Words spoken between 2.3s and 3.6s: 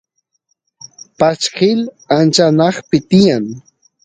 anaqpi tiyan